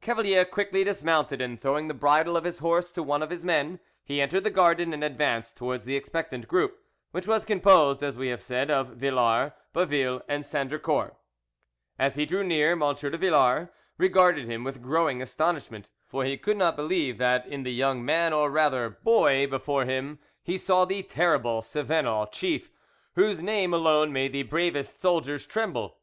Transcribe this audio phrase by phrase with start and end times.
[0.00, 3.78] Cavalier quickly dismounted, and throwing the bridle of his horse to one of his men,
[4.02, 6.80] he entered the garden, and advanced towards the expectant group,
[7.12, 11.14] which was composed, as we have said, of Villars, Baville, and Sandricourt.
[12.00, 12.80] As he drew near, M.
[12.94, 17.72] de Villars regarded him with growing astonishment; for he could not believe that in the
[17.72, 22.72] young man, or rather boy, before him he saw the terrible Cevenol chief,
[23.14, 25.96] whose name alone made the bravest soldiers tremble.